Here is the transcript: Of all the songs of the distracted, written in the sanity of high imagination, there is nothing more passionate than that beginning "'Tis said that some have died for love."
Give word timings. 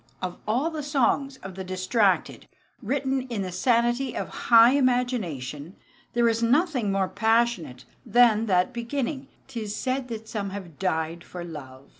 Of 0.19 0.39
all 0.47 0.71
the 0.71 0.81
songs 0.81 1.37
of 1.43 1.53
the 1.53 1.63
distracted, 1.63 2.47
written 2.81 3.27
in 3.27 3.43
the 3.43 3.51
sanity 3.51 4.17
of 4.17 4.29
high 4.49 4.71
imagination, 4.71 5.75
there 6.13 6.27
is 6.27 6.41
nothing 6.41 6.91
more 6.91 7.07
passionate 7.07 7.85
than 8.03 8.47
that 8.47 8.73
beginning 8.73 9.27
"'Tis 9.47 9.75
said 9.75 10.07
that 10.07 10.27
some 10.27 10.49
have 10.49 10.79
died 10.79 11.23
for 11.23 11.43
love." 11.43 11.89